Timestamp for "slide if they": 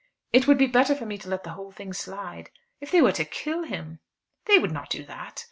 1.93-3.03